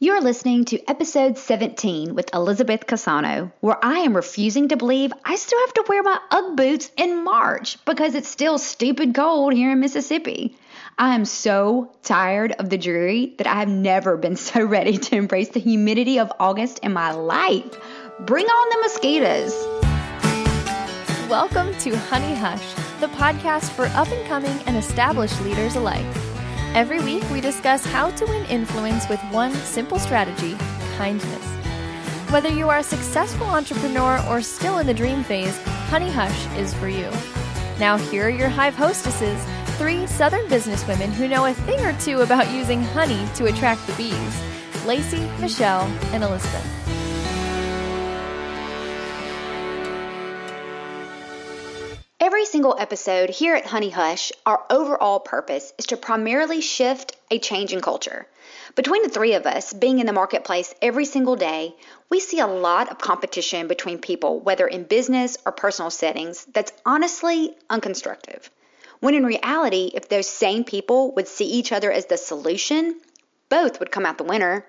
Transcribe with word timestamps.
You're 0.00 0.20
listening 0.20 0.64
to 0.66 0.88
episode 0.88 1.38
17 1.38 2.14
with 2.14 2.32
Elizabeth 2.32 2.86
Casano, 2.86 3.50
where 3.58 3.84
I 3.84 3.98
am 3.98 4.14
refusing 4.14 4.68
to 4.68 4.76
believe 4.76 5.12
I 5.24 5.34
still 5.34 5.58
have 5.58 5.74
to 5.74 5.84
wear 5.88 6.04
my 6.04 6.20
Ugg 6.30 6.56
boots 6.56 6.92
in 6.96 7.24
March 7.24 7.84
because 7.84 8.14
it's 8.14 8.28
still 8.28 8.58
stupid 8.58 9.12
cold 9.12 9.54
here 9.54 9.72
in 9.72 9.80
Mississippi. 9.80 10.56
I 10.98 11.16
am 11.16 11.24
so 11.24 11.90
tired 12.04 12.52
of 12.60 12.70
the 12.70 12.78
dreary 12.78 13.34
that 13.38 13.48
I 13.48 13.56
have 13.56 13.68
never 13.68 14.16
been 14.16 14.36
so 14.50 14.62
ready 14.64 14.98
to 14.98 15.16
embrace 15.16 15.48
the 15.48 15.58
humidity 15.58 16.20
of 16.20 16.30
August 16.38 16.78
in 16.84 16.92
my 16.92 17.10
life. 17.10 17.76
Bring 18.20 18.46
on 18.46 18.68
the 18.70 18.82
mosquitoes. 18.82 19.52
Welcome 21.28 21.76
to 21.80 21.96
Honey 21.96 22.36
Hush, 22.36 22.74
the 23.00 23.08
podcast 23.08 23.70
for 23.70 23.86
up 23.86 24.06
and 24.06 24.28
coming 24.28 24.60
and 24.66 24.76
established 24.76 25.42
leaders 25.42 25.74
alike. 25.74 26.06
Every 26.74 27.00
week, 27.00 27.24
we 27.30 27.40
discuss 27.40 27.84
how 27.84 28.10
to 28.10 28.26
win 28.26 28.44
influence 28.46 29.08
with 29.08 29.20
one 29.32 29.52
simple 29.54 29.98
strategy 29.98 30.56
kindness. 30.96 31.44
Whether 32.30 32.50
you 32.50 32.68
are 32.68 32.78
a 32.78 32.82
successful 32.82 33.46
entrepreneur 33.46 34.22
or 34.28 34.42
still 34.42 34.78
in 34.78 34.86
the 34.86 34.94
dream 34.94 35.24
phase, 35.24 35.58
Honey 35.88 36.10
Hush 36.10 36.46
is 36.58 36.74
for 36.74 36.88
you. 36.88 37.10
Now, 37.78 37.96
here 37.96 38.26
are 38.26 38.30
your 38.30 38.48
Hive 38.48 38.74
hostesses 38.74 39.42
three 39.78 40.06
Southern 40.06 40.44
businesswomen 40.46 41.10
who 41.12 41.28
know 41.28 41.46
a 41.46 41.54
thing 41.54 41.80
or 41.80 41.92
two 42.00 42.20
about 42.20 42.52
using 42.52 42.82
honey 42.82 43.26
to 43.36 43.46
attract 43.46 43.86
the 43.86 43.94
bees 43.94 44.42
Lacey, 44.84 45.26
Michelle, 45.40 45.84
and 46.12 46.22
Elizabeth. 46.22 46.77
Single 52.58 52.74
episode 52.76 53.30
here 53.30 53.54
at 53.54 53.66
Honey 53.66 53.90
Hush, 53.90 54.32
our 54.44 54.64
overall 54.68 55.20
purpose 55.20 55.72
is 55.78 55.86
to 55.86 55.96
primarily 55.96 56.60
shift 56.60 57.14
a 57.30 57.38
change 57.38 57.72
in 57.72 57.80
culture. 57.80 58.26
Between 58.74 59.04
the 59.04 59.08
three 59.08 59.34
of 59.34 59.46
us 59.46 59.72
being 59.72 60.00
in 60.00 60.06
the 60.06 60.12
marketplace 60.12 60.74
every 60.82 61.04
single 61.04 61.36
day, 61.36 61.76
we 62.10 62.18
see 62.18 62.40
a 62.40 62.48
lot 62.48 62.90
of 62.90 62.98
competition 62.98 63.68
between 63.68 64.00
people, 64.00 64.40
whether 64.40 64.66
in 64.66 64.82
business 64.82 65.38
or 65.46 65.52
personal 65.52 65.88
settings, 65.88 66.46
that's 66.46 66.72
honestly 66.84 67.54
unconstructive. 67.70 68.50
When 68.98 69.14
in 69.14 69.24
reality, 69.24 69.92
if 69.94 70.08
those 70.08 70.28
same 70.28 70.64
people 70.64 71.12
would 71.12 71.28
see 71.28 71.46
each 71.46 71.70
other 71.70 71.92
as 71.92 72.06
the 72.06 72.16
solution, 72.16 72.96
both 73.48 73.78
would 73.78 73.92
come 73.92 74.04
out 74.04 74.18
the 74.18 74.24
winner. 74.24 74.66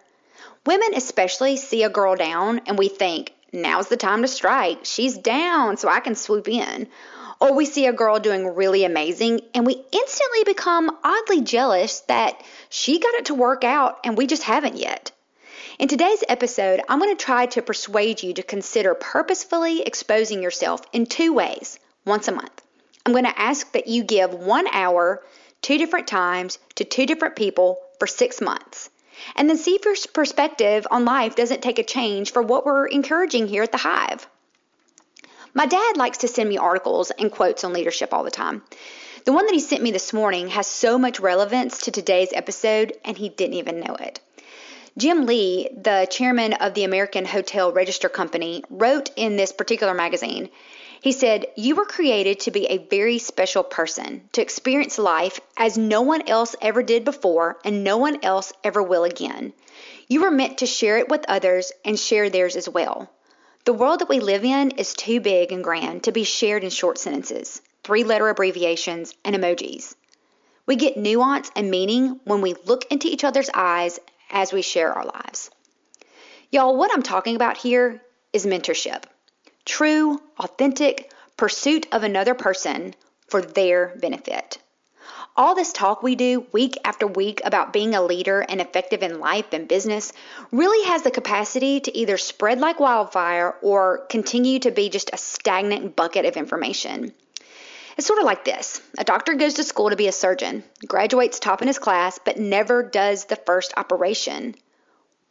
Women 0.63 0.89
especially 0.93 1.57
see 1.57 1.81
a 1.81 1.89
girl 1.89 2.15
down 2.15 2.61
and 2.67 2.77
we 2.77 2.87
think, 2.87 3.33
now's 3.51 3.87
the 3.87 3.97
time 3.97 4.21
to 4.21 4.27
strike. 4.27 4.81
She's 4.83 5.17
down, 5.17 5.77
so 5.77 5.89
I 5.89 6.01
can 6.01 6.13
swoop 6.13 6.47
in. 6.47 6.87
Or 7.39 7.53
we 7.53 7.65
see 7.65 7.85
a 7.85 7.93
girl 7.93 8.19
doing 8.19 8.53
really 8.55 8.83
amazing 8.83 9.41
and 9.53 9.65
we 9.65 9.81
instantly 9.91 10.43
become 10.45 10.97
oddly 11.03 11.41
jealous 11.41 12.01
that 12.01 12.43
she 12.69 12.99
got 12.99 13.13
it 13.13 13.25
to 13.25 13.33
work 13.33 13.63
out 13.63 13.99
and 14.03 14.17
we 14.17 14.27
just 14.27 14.43
haven't 14.43 14.75
yet. 14.75 15.11
In 15.79 15.87
today's 15.87 16.23
episode, 16.27 16.81
I'm 16.89 16.99
going 16.99 17.15
to 17.15 17.23
try 17.23 17.45
to 17.45 17.61
persuade 17.61 18.21
you 18.21 18.33
to 18.33 18.43
consider 18.43 18.93
purposefully 18.93 19.81
exposing 19.83 20.43
yourself 20.43 20.81
in 20.91 21.05
two 21.05 21.31
ways 21.31 21.79
once 22.03 22.27
a 22.27 22.33
month. 22.33 22.61
I'm 23.05 23.13
going 23.13 23.23
to 23.23 23.39
ask 23.39 23.71
that 23.71 23.87
you 23.87 24.03
give 24.03 24.33
one 24.33 24.67
hour, 24.73 25.23
two 25.61 25.77
different 25.77 26.07
times, 26.07 26.59
to 26.75 26.83
two 26.83 27.05
different 27.05 27.37
people 27.37 27.79
for 27.99 28.07
six 28.07 28.41
months. 28.41 28.89
And 29.37 29.49
then 29.49 29.57
see 29.57 29.75
if 29.75 29.85
your 29.85 29.95
perspective 30.13 30.85
on 30.91 31.05
life 31.05 31.37
doesn't 31.37 31.61
take 31.61 31.79
a 31.79 31.83
change 31.83 32.33
for 32.33 32.41
what 32.41 32.65
we're 32.65 32.87
encouraging 32.87 33.47
here 33.47 33.63
at 33.63 33.71
the 33.71 33.77
Hive. 33.77 34.27
My 35.53 35.65
dad 35.65 35.97
likes 35.97 36.19
to 36.19 36.27
send 36.27 36.49
me 36.49 36.57
articles 36.57 37.11
and 37.11 37.31
quotes 37.31 37.63
on 37.63 37.73
leadership 37.73 38.13
all 38.13 38.23
the 38.23 38.31
time. 38.31 38.63
The 39.25 39.33
one 39.33 39.45
that 39.45 39.53
he 39.53 39.59
sent 39.59 39.83
me 39.83 39.91
this 39.91 40.13
morning 40.13 40.49
has 40.49 40.67
so 40.67 40.97
much 40.97 41.19
relevance 41.19 41.81
to 41.81 41.91
today's 41.91 42.33
episode, 42.33 42.93
and 43.03 43.17
he 43.17 43.29
didn't 43.29 43.55
even 43.55 43.79
know 43.79 43.95
it. 43.95 44.19
Jim 44.97 45.25
Lee, 45.25 45.69
the 45.75 46.07
chairman 46.09 46.53
of 46.53 46.73
the 46.73 46.83
American 46.83 47.25
Hotel 47.25 47.71
Register 47.71 48.09
Company, 48.09 48.63
wrote 48.69 49.11
in 49.15 49.35
this 49.35 49.51
particular 49.51 49.93
magazine 49.93 50.49
he 51.01 51.13
said, 51.13 51.45
You 51.55 51.75
were 51.75 51.85
created 51.85 52.41
to 52.41 52.51
be 52.51 52.65
a 52.65 52.77
very 52.77 53.19
special 53.19 53.63
person, 53.63 54.27
to 54.33 54.41
experience 54.41 54.97
life 54.97 55.39
as 55.55 55.77
no 55.77 56.01
one 56.01 56.27
else 56.27 56.57
ever 56.61 56.83
did 56.83 57.05
before 57.05 57.57
and 57.63 57.83
no 57.83 57.95
one 57.95 58.19
else 58.21 58.51
ever 58.65 58.83
will 58.83 59.05
again. 59.05 59.53
You 60.09 60.21
were 60.21 60.31
meant 60.31 60.57
to 60.57 60.65
share 60.65 60.97
it 60.97 61.07
with 61.07 61.23
others 61.29 61.71
and 61.85 61.97
share 61.97 62.29
theirs 62.29 62.57
as 62.57 62.67
well. 62.67 63.09
The 63.65 63.73
world 63.73 63.99
that 63.99 64.09
we 64.09 64.19
live 64.19 64.43
in 64.43 64.71
is 64.71 64.93
too 64.93 65.19
big 65.19 65.51
and 65.51 65.63
grand 65.63 66.03
to 66.03 66.11
be 66.11 66.23
shared 66.23 66.63
in 66.63 66.69
short 66.69 66.97
sentences, 66.97 67.61
three 67.83 68.03
letter 68.03 68.29
abbreviations, 68.29 69.13
and 69.23 69.35
emojis. 69.35 69.95
We 70.65 70.75
get 70.75 70.97
nuance 70.97 71.51
and 71.55 71.69
meaning 71.69 72.19
when 72.23 72.41
we 72.41 72.55
look 72.65 72.85
into 72.91 73.07
each 73.07 73.23
other's 73.23 73.49
eyes 73.53 73.99
as 74.29 74.53
we 74.53 74.61
share 74.61 74.93
our 74.93 75.05
lives. 75.05 75.49
Y'all, 76.51 76.77
what 76.77 76.91
I'm 76.93 77.03
talking 77.03 77.35
about 77.35 77.57
here 77.57 78.01
is 78.33 78.45
mentorship 78.45 79.03
true, 79.65 80.19
authentic 80.39 81.11
pursuit 81.37 81.87
of 81.91 82.03
another 82.03 82.33
person 82.33 82.95
for 83.27 83.41
their 83.41 83.95
benefit. 83.97 84.57
All 85.39 85.55
this 85.55 85.71
talk 85.71 86.03
we 86.03 86.15
do 86.15 86.45
week 86.51 86.77
after 86.83 87.07
week 87.07 87.39
about 87.45 87.71
being 87.71 87.95
a 87.95 88.01
leader 88.01 88.41
and 88.41 88.59
effective 88.59 89.01
in 89.01 89.21
life 89.21 89.53
and 89.53 89.69
business 89.69 90.11
really 90.51 90.85
has 90.89 91.03
the 91.03 91.11
capacity 91.11 91.79
to 91.79 91.97
either 91.97 92.17
spread 92.17 92.59
like 92.59 92.81
wildfire 92.81 93.55
or 93.61 93.99
continue 94.09 94.59
to 94.59 94.71
be 94.71 94.89
just 94.89 95.11
a 95.13 95.17
stagnant 95.17 95.95
bucket 95.95 96.25
of 96.25 96.35
information. 96.35 97.13
It's 97.97 98.05
sort 98.05 98.19
of 98.19 98.25
like 98.25 98.43
this 98.43 98.81
a 98.97 99.05
doctor 99.05 99.33
goes 99.33 99.53
to 99.53 99.63
school 99.63 99.91
to 99.91 99.95
be 99.95 100.09
a 100.09 100.11
surgeon, 100.11 100.61
graduates 100.85 101.39
top 101.39 101.61
in 101.61 101.69
his 101.69 101.79
class, 101.79 102.19
but 102.25 102.37
never 102.37 102.83
does 102.83 103.23
the 103.23 103.37
first 103.37 103.73
operation. 103.77 104.55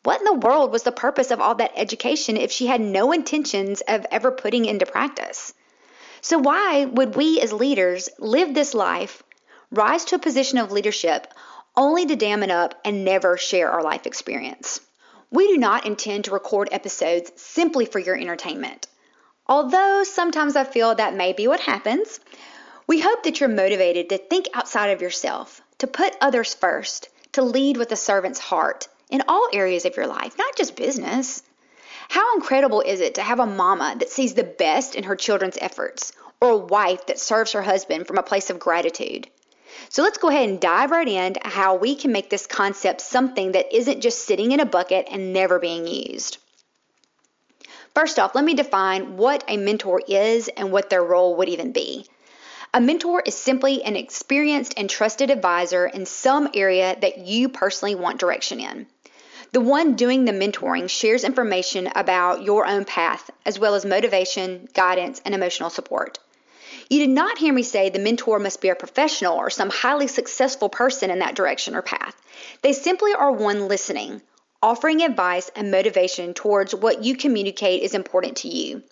What 0.04 0.20
in 0.20 0.24
the 0.24 0.46
world 0.46 0.72
was 0.72 0.84
the 0.84 0.90
purpose 0.90 1.30
of 1.30 1.42
all 1.42 1.56
that 1.56 1.72
education 1.76 2.38
if 2.38 2.50
she 2.50 2.66
had 2.66 2.80
no 2.80 3.12
intentions 3.12 3.82
of 3.82 4.06
ever 4.10 4.30
putting 4.30 4.64
into 4.64 4.86
practice? 4.86 5.52
So, 6.22 6.38
why 6.38 6.86
would 6.86 7.14
we 7.14 7.42
as 7.42 7.52
leaders 7.52 8.08
live 8.18 8.54
this 8.54 8.72
life 8.72 9.22
rise 9.70 10.04
to 10.06 10.16
a 10.16 10.20
position 10.20 10.58
of 10.58 10.72
leadership 10.72 11.32
only 11.76 12.06
to 12.06 12.16
dam 12.16 12.42
it 12.42 12.50
up 12.50 12.74
and 12.84 13.04
never 13.04 13.36
share 13.36 13.70
our 13.70 13.82
life 13.82 14.06
experience. 14.06 14.80
We 15.30 15.48
do 15.48 15.58
not 15.58 15.86
intend 15.86 16.24
to 16.24 16.30
record 16.30 16.68
episodes 16.72 17.30
simply 17.36 17.84
for 17.84 17.98
your 17.98 18.16
entertainment. 18.16 18.86
Although 19.46 20.04
sometimes 20.04 20.56
I 20.56 20.64
feel 20.64 20.94
that 20.94 21.14
may 21.14 21.32
be 21.32 21.46
what 21.48 21.60
happens, 21.60 22.20
we 22.86 23.00
hope 23.00 23.22
that 23.22 23.40
you're 23.40 23.48
motivated 23.48 24.08
to 24.08 24.18
think 24.18 24.46
outside 24.54 24.88
of 24.88 25.02
yourself, 25.02 25.60
to 25.78 25.86
put 25.86 26.16
others 26.20 26.54
first, 26.54 27.10
to 27.32 27.42
lead 27.42 27.76
with 27.76 27.92
a 27.92 27.96
servant's 27.96 28.38
heart 28.38 28.88
in 29.10 29.22
all 29.28 29.48
areas 29.52 29.84
of 29.84 29.96
your 29.96 30.06
life, 30.06 30.36
not 30.38 30.56
just 30.56 30.76
business. 30.76 31.42
How 32.08 32.34
incredible 32.34 32.80
is 32.80 33.00
it 33.00 33.16
to 33.16 33.22
have 33.22 33.38
a 33.38 33.46
mama 33.46 33.96
that 33.98 34.10
sees 34.10 34.34
the 34.34 34.44
best 34.44 34.94
in 34.94 35.04
her 35.04 35.16
children's 35.16 35.58
efforts, 35.60 36.12
or 36.40 36.50
a 36.50 36.56
wife 36.56 37.06
that 37.06 37.20
serves 37.20 37.52
her 37.52 37.62
husband 37.62 38.06
from 38.06 38.18
a 38.18 38.22
place 38.22 38.48
of 38.48 38.58
gratitude? 38.58 39.28
So 39.88 40.02
let's 40.02 40.18
go 40.18 40.28
ahead 40.28 40.48
and 40.48 40.60
dive 40.60 40.90
right 40.90 41.08
into 41.08 41.40
how 41.42 41.76
we 41.76 41.94
can 41.94 42.12
make 42.12 42.30
this 42.30 42.46
concept 42.46 43.00
something 43.00 43.52
that 43.52 43.74
isn't 43.74 44.00
just 44.00 44.24
sitting 44.24 44.52
in 44.52 44.60
a 44.60 44.66
bucket 44.66 45.08
and 45.10 45.32
never 45.32 45.58
being 45.58 45.86
used. 45.86 46.38
First 47.94 48.18
off, 48.18 48.34
let 48.34 48.44
me 48.44 48.54
define 48.54 49.16
what 49.16 49.44
a 49.48 49.56
mentor 49.56 50.00
is 50.06 50.48
and 50.48 50.70
what 50.70 50.90
their 50.90 51.02
role 51.02 51.36
would 51.36 51.48
even 51.48 51.72
be. 51.72 52.06
A 52.74 52.80
mentor 52.80 53.22
is 53.24 53.34
simply 53.34 53.82
an 53.82 53.96
experienced 53.96 54.74
and 54.76 54.90
trusted 54.90 55.30
advisor 55.30 55.86
in 55.86 56.04
some 56.04 56.50
area 56.54 56.96
that 57.00 57.18
you 57.18 57.48
personally 57.48 57.94
want 57.94 58.20
direction 58.20 58.60
in. 58.60 58.86
The 59.52 59.60
one 59.60 59.94
doing 59.94 60.26
the 60.26 60.32
mentoring 60.32 60.90
shares 60.90 61.24
information 61.24 61.88
about 61.94 62.42
your 62.42 62.66
own 62.66 62.84
path, 62.84 63.30
as 63.46 63.58
well 63.58 63.74
as 63.74 63.86
motivation, 63.86 64.68
guidance, 64.74 65.22
and 65.24 65.34
emotional 65.34 65.70
support. 65.70 66.18
You 66.90 67.00
did 67.00 67.10
not 67.10 67.38
hear 67.38 67.52
me 67.52 67.62
say 67.62 67.90
the 67.90 67.98
mentor 67.98 68.38
must 68.38 68.60
be 68.60 68.68
a 68.68 68.74
professional 68.74 69.36
or 69.36 69.50
some 69.50 69.70
highly 69.70 70.06
successful 70.06 70.68
person 70.68 71.10
in 71.10 71.18
that 71.18 71.34
direction 71.34 71.74
or 71.74 71.82
path. 71.82 72.14
They 72.62 72.72
simply 72.72 73.12
are 73.14 73.32
one 73.32 73.68
listening, 73.68 74.22
offering 74.62 75.02
advice 75.02 75.50
and 75.54 75.70
motivation 75.70 76.34
towards 76.34 76.74
what 76.74 77.04
you 77.04 77.16
communicate 77.16 77.82
is 77.82 77.94
important 77.94 78.38
to 78.38 78.48
you. 78.48 78.82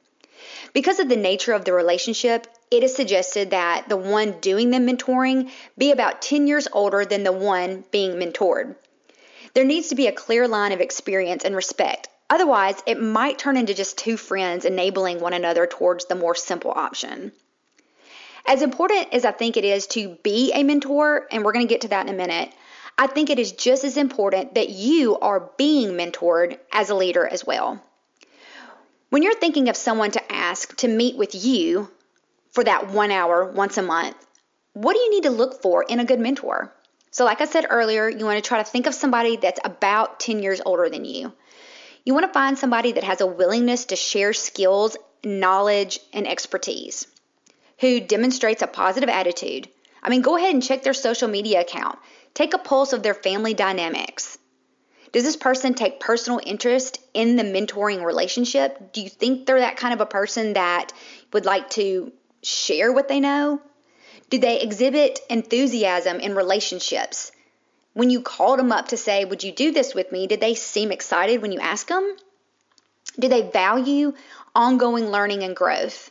Because 0.73 1.01
of 1.01 1.09
the 1.09 1.17
nature 1.17 1.53
of 1.53 1.65
the 1.65 1.73
relationship, 1.73 2.47
it 2.71 2.83
is 2.83 2.95
suggested 2.95 3.51
that 3.51 3.89
the 3.89 3.97
one 3.97 4.41
doing 4.41 4.71
the 4.71 4.79
mentoring 4.79 5.51
be 5.79 5.91
about 5.91 6.23
10 6.23 6.47
years 6.47 6.69
older 6.73 7.05
than 7.05 7.25
the 7.25 7.33
one 7.33 7.85
being 7.91 8.13
mentored. 8.13 8.77
There 9.55 9.65
needs 9.65 9.89
to 9.89 9.95
be 9.95 10.07
a 10.07 10.13
clear 10.13 10.47
line 10.47 10.73
of 10.73 10.81
experience 10.81 11.45
and 11.45 11.57
respect. 11.57 12.09
Otherwise, 12.29 12.83
it 12.87 13.01
might 13.01 13.39
turn 13.39 13.57
into 13.57 13.73
just 13.73 13.97
two 13.97 14.17
friends 14.17 14.65
enabling 14.65 15.21
one 15.21 15.33
another 15.33 15.67
towards 15.67 16.05
the 16.07 16.15
more 16.15 16.35
simple 16.35 16.73
option. 16.75 17.33
As 18.47 18.63
important 18.63 19.13
as 19.13 19.25
I 19.25 19.33
think 19.33 19.57
it 19.57 19.65
is 19.65 19.87
to 19.89 20.17
be 20.23 20.53
a 20.53 20.63
mentor, 20.63 21.27
and 21.31 21.45
we're 21.45 21.53
going 21.53 21.67
to 21.67 21.73
get 21.73 21.81
to 21.83 21.89
that 21.89 22.07
in 22.07 22.15
a 22.15 22.17
minute, 22.17 22.53
I 22.99 23.07
think 23.09 23.29
it 23.29 23.39
is 23.39 23.53
just 23.53 23.85
as 23.85 23.97
important 23.97 24.55
that 24.55 24.71
you 24.71 25.19
are 25.19 25.51
being 25.59 25.91
mentored 25.91 26.59
as 26.73 26.89
a 26.89 26.95
leader 26.95 27.27
as 27.27 27.45
well. 27.45 27.83
When 29.11 29.23
you're 29.23 29.35
thinking 29.35 29.69
of 29.69 29.77
someone 29.77 30.13
to 30.13 30.33
ask 30.33 30.77
to 30.79 30.89
meet 30.89 31.17
with 31.17 31.35
you 31.35 31.91
for 32.51 32.65
that 32.65 32.91
one 32.91 33.11
hour 33.11 33.45
once 33.45 33.79
a 33.79 33.83
month, 33.83 34.17
what 34.73 34.95
do 34.95 35.01
you 35.01 35.11
need 35.11 35.25
to 35.25 35.31
look 35.31 35.61
for 35.61 35.83
in 35.83 36.01
a 36.01 36.05
good 36.05 36.21
mentor? 36.21 36.73
So, 37.11 37.25
like 37.25 37.41
I 37.41 37.47
said 37.47 37.67
earlier, 37.69 38.09
you 38.09 38.25
want 38.25 38.43
to 38.43 38.47
try 38.47 38.59
to 38.59 38.65
think 38.65 38.87
of 38.87 38.95
somebody 38.95 39.37
that's 39.37 39.61
about 39.65 40.21
10 40.21 40.43
years 40.43 40.61
older 40.65 40.89
than 40.89 41.05
you. 41.05 41.33
You 42.05 42.15
want 42.15 42.27
to 42.27 42.33
find 42.33 42.59
somebody 42.59 42.93
that 42.93 43.05
has 43.05 43.21
a 43.21 43.27
willingness 43.27 43.87
to 43.87 43.97
share 43.97 44.33
skills, 44.33 44.97
knowledge, 45.25 45.99
and 46.13 46.27
expertise, 46.27 47.07
who 47.79 48.01
demonstrates 48.01 48.63
a 48.63 48.67
positive 48.67 49.09
attitude. 49.09 49.69
I 50.03 50.09
mean, 50.09 50.23
go 50.23 50.37
ahead 50.37 50.55
and 50.55 50.63
check 50.63 50.83
their 50.83 50.95
social 50.95 51.29
media 51.29 51.61
account. 51.61 51.99
Take 52.35 52.55
a 52.55 52.59
pulse 52.59 52.93
of 52.93 53.03
their 53.03 53.15
family 53.15 53.55
dynamics. 53.55 54.39
Does 55.13 55.25
this 55.25 55.37
person 55.37 55.75
take 55.75 56.01
personal 56.01 56.41
interest 56.45 57.01
in 57.15 57.37
the 57.37 57.43
mentoring 57.43 58.05
relationship? 58.05 58.93
Do 58.93 59.01
you 59.01 59.09
think 59.09 59.47
they're 59.47 59.61
that 59.61 59.77
kind 59.77 59.95
of 59.95 60.01
a 60.01 60.07
person 60.07 60.55
that 60.55 60.93
would 61.33 61.45
like 61.45 61.71
to 61.71 62.13
share 62.43 62.93
what 62.93 63.09
they 63.09 63.21
know? 63.21 63.61
Do 64.29 64.39
they 64.39 64.61
exhibit 64.61 65.21
enthusiasm 65.31 66.21
in 66.21 66.35
relationships? 66.35 67.33
When 67.95 68.11
you 68.11 68.21
called 68.21 68.59
them 68.59 68.73
up 68.73 68.89
to 68.89 68.97
say, 68.97 69.25
Would 69.25 69.43
you 69.43 69.53
do 69.53 69.73
this 69.73 69.95
with 69.95 70.13
me? 70.13 70.27
Did 70.27 70.41
they 70.41 70.55
seem 70.55 70.93
excited 70.93 71.41
when 71.41 71.53
you 71.53 71.61
asked 71.61 71.89
them? 71.89 72.17
Do 73.19 73.29
they 73.29 73.43
value 73.51 74.13
ongoing 74.55 75.11
learning 75.11 75.45
and 75.45 75.57
growth? 75.57 76.11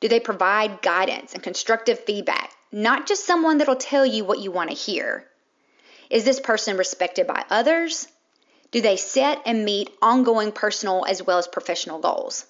Do 0.00 0.08
they 0.08 0.20
provide 0.20 0.82
guidance 0.82 1.34
and 1.34 1.42
constructive 1.42 2.00
feedback? 2.00 2.52
Not 2.70 3.06
just 3.06 3.24
someone 3.24 3.58
that'll 3.58 3.76
tell 3.76 4.06
you 4.06 4.24
what 4.24 4.38
you 4.38 4.50
want 4.50 4.70
to 4.70 4.76
hear. 4.76 5.26
Is 6.10 6.24
this 6.24 6.40
person 6.40 6.76
respected 6.76 7.26
by 7.26 7.44
others? 7.50 8.06
Do 8.70 8.80
they 8.80 8.96
set 8.96 9.42
and 9.46 9.64
meet 9.64 9.90
ongoing 10.02 10.52
personal 10.52 11.04
as 11.06 11.22
well 11.22 11.38
as 11.38 11.48
professional 11.48 11.98
goals? 11.98 12.46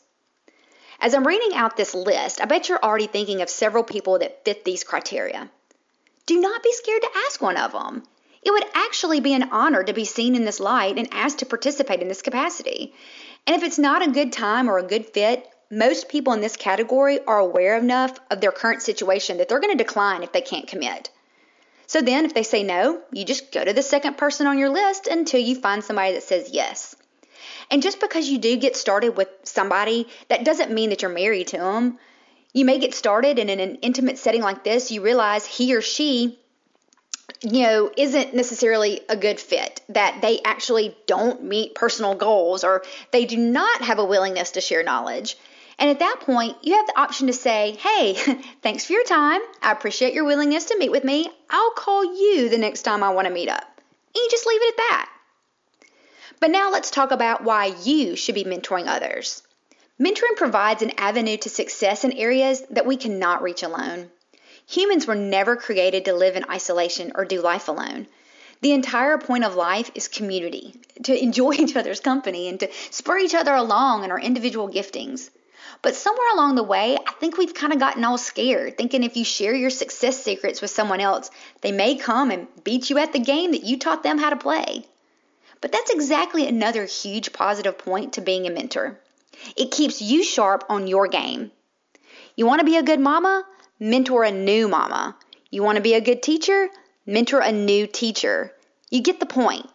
As 1.00 1.15
I'm 1.15 1.27
reading 1.27 1.56
out 1.56 1.77
this 1.77 1.95
list, 1.95 2.41
I 2.41 2.47
bet 2.47 2.69
you're 2.69 2.83
already 2.83 3.06
thinking 3.06 3.41
of 3.41 3.49
several 3.49 3.85
people 3.85 4.19
that 4.19 4.45
fit 4.45 4.65
these 4.65 4.83
criteria. 4.83 5.49
Do 6.27 6.41
not 6.41 6.62
be 6.62 6.73
scared 6.73 7.03
to 7.03 7.19
ask 7.27 7.41
one 7.41 7.56
of 7.56 7.73
them. 7.73 8.03
It 8.43 8.50
would 8.50 8.65
actually 8.75 9.21
be 9.21 9.35
an 9.35 9.50
honor 9.50 9.85
to 9.85 9.93
be 9.93 10.05
seen 10.05 10.35
in 10.35 10.45
this 10.45 10.61
light 10.61 10.99
and 10.99 11.09
asked 11.12 11.39
to 11.39 11.47
participate 11.47 12.03
in 12.03 12.09
this 12.09 12.23
capacity. 12.23 12.95
And 13.47 13.56
if 13.56 13.62
it's 13.62 13.79
not 13.79 14.06
a 14.06 14.11
good 14.11 14.33
time 14.33 14.69
or 14.69 14.79
a 14.79 14.83
good 14.83 15.06
fit, 15.06 15.49
most 15.70 16.09
people 16.09 16.32
in 16.32 16.41
this 16.41 16.56
category 16.56 17.20
are 17.26 17.38
aware 17.38 17.76
enough 17.76 18.19
of 18.31 18.41
their 18.41 18.53
current 18.53 18.82
situation 18.82 19.38
that 19.38 19.49
they're 19.49 19.61
going 19.61 19.76
to 19.76 19.85
decline 19.85 20.23
if 20.23 20.32
they 20.32 20.41
can't 20.41 20.67
commit. 20.67 21.11
So 21.87 22.03
then, 22.03 22.25
if 22.25 22.35
they 22.35 22.43
say 22.43 22.62
no, 22.62 23.00
you 23.12 23.25
just 23.25 23.50
go 23.50 23.65
to 23.65 23.73
the 23.73 23.82
second 23.82 24.19
person 24.19 24.47
on 24.47 24.59
your 24.59 24.69
list 24.69 25.06
until 25.06 25.41
you 25.41 25.55
find 25.56 25.82
somebody 25.82 26.12
that 26.15 26.23
says 26.23 26.50
yes. 26.53 26.94
And 27.70 27.82
just 27.82 28.00
because 28.00 28.29
you 28.29 28.38
do 28.38 28.56
get 28.56 28.76
started 28.76 29.17
with 29.17 29.29
somebody, 29.44 30.06
that 30.29 30.44
doesn't 30.44 30.73
mean 30.73 30.91
that 30.91 31.03
you're 31.03 31.11
married 31.11 31.49
to 31.49 31.59
them. 31.59 31.99
You 32.53 32.64
may 32.64 32.79
get 32.79 32.94
started, 32.94 33.38
and 33.38 33.50
in 33.50 33.61
an 33.61 33.76
intimate 33.76 34.19
setting 34.19 34.43
like 34.43 34.64
this, 34.64 34.91
you 34.91 35.03
realize 35.03 35.47
he 35.47 35.75
or 35.75 35.82
she, 35.82 36.38
you 37.43 37.62
know, 37.62 37.91
isn't 37.97 38.35
necessarily 38.35 39.00
a 39.09 39.17
good 39.17 39.38
fit, 39.38 39.82
that 39.91 40.21
they 40.23 40.41
actually 40.44 40.97
don't 41.06 41.44
meet 41.44 41.75
personal 41.75 42.14
goals 42.14 42.64
or 42.64 42.82
they 43.12 43.26
do 43.26 43.37
not 43.37 43.82
have 43.82 43.99
a 43.99 44.05
willingness 44.05 44.53
to 44.53 44.61
share 44.61 44.82
knowledge. 44.82 45.37
And 45.79 45.91
at 45.91 46.01
that 46.01 46.21
point, 46.21 46.57
you 46.63 46.75
have 46.75 46.87
the 46.87 46.99
option 46.99 47.29
to 47.29 47.33
say, 47.33 47.77
Hey, 47.79 48.15
thanks 48.63 48.85
for 48.85 48.93
your 48.93 49.05
time. 49.05 49.41
I 49.63 49.73
appreciate 49.73 50.13
your 50.13 50.25
willingness 50.25 50.67
to 50.67 50.79
meet 50.79 50.91
with 50.91 51.05
me. 51.05 51.31
I'll 51.49 51.71
call 51.71 52.05
you 52.05 52.49
the 52.49 52.59
next 52.59 52.83
time 52.83 53.03
I 53.03 53.11
want 53.11 53.29
to 53.29 53.33
meet 53.33 53.49
up. 53.49 53.63
And 53.63 54.17
you 54.17 54.29
just 54.31 54.47
leave 54.47 54.61
it 54.63 54.75
at 54.75 54.77
that. 54.77 55.11
But 56.41 56.51
now 56.51 56.71
let's 56.71 56.91
talk 56.91 57.11
about 57.11 57.45
why 57.45 57.75
you 57.83 58.17
should 58.17 58.35
be 58.35 58.45
mentoring 58.45 58.87
others. 58.87 59.43
Mentoring 60.01 60.37
provides 60.37 60.83
an 60.83 60.93
avenue 60.97 61.37
to 61.39 61.49
success 61.49 62.05
in 62.05 62.13
areas 62.13 62.63
that 62.71 62.87
we 62.87 62.97
cannot 62.97 63.43
reach 63.43 63.63
alone. 63.63 64.11
Humans 64.67 65.07
were 65.07 65.15
never 65.15 65.57
created 65.57 66.05
to 66.05 66.13
live 66.13 66.37
in 66.37 66.49
isolation 66.51 67.13
or 67.15 67.25
do 67.25 67.41
life 67.41 67.69
alone. 67.69 68.07
The 68.61 68.73
entire 68.73 69.19
point 69.19 69.45
of 69.45 69.55
life 69.55 69.91
is 69.95 70.09
community, 70.09 70.75
to 71.05 71.23
enjoy 71.23 71.55
each 71.55 71.75
other's 71.75 72.01
company 72.01 72.49
and 72.49 72.61
to 72.61 72.71
spur 72.91 73.19
each 73.19 73.35
other 73.35 73.55
along 73.55 74.05
in 74.05 74.11
our 74.11 74.21
individual 74.21 74.69
giftings. 74.69 75.31
But 75.81 75.95
somewhere 75.95 76.35
along 76.35 76.57
the 76.57 76.63
way, 76.63 76.97
I 76.97 77.13
think 77.13 77.37
we've 77.37 77.55
kind 77.55 77.73
of 77.73 77.79
gotten 77.79 78.05
all 78.05 78.19
scared, 78.19 78.77
thinking 78.77 79.05
if 79.05 79.17
you 79.17 79.25
share 79.25 79.55
your 79.55 79.71
success 79.71 80.23
secrets 80.23 80.61
with 80.61 80.71
someone 80.71 81.01
else, 81.01 81.31
they 81.61 81.73
may 81.73 81.97
come 81.97 82.31
and 82.31 82.49
beat 82.65 82.91
you 82.91 82.99
at 82.99 83.13
the 83.13 83.21
game 83.21 83.53
that 83.53 83.65
you 83.65 83.79
taught 83.79 84.03
them 84.03 84.19
how 84.19 84.31
to 84.31 84.37
play. 84.37 84.85
But 85.61 85.73
that's 85.73 85.91
exactly 85.91 86.47
another 86.47 86.85
huge 86.85 87.33
positive 87.33 87.79
point 87.79 88.15
to 88.15 88.21
being 88.21 88.47
a 88.47 88.51
mentor. 88.51 88.99
It 89.57 89.71
keeps 89.71 90.03
you 90.03 90.25
sharp 90.25 90.65
on 90.69 90.89
your 90.89 91.07
game. 91.07 91.53
You 92.35 92.47
want 92.47 92.61
to 92.61 92.67
be 92.67 92.77
a 92.77 92.83
good 92.83 93.01
mama? 93.01 93.45
Mentor 93.79 94.25
a 94.25 94.31
new 94.33 94.69
mama. 94.69 95.17
You 95.51 95.63
want 95.63 95.77
to 95.77 95.83
be 95.83 95.95
a 95.95 96.01
good 96.01 96.23
teacher? 96.23 96.69
Mentor 97.07 97.41
a 97.41 97.53
new 97.53 97.87
teacher. 97.87 98.53
You 98.91 99.01
get 99.03 99.21
the 99.21 99.27
point. 99.27 99.67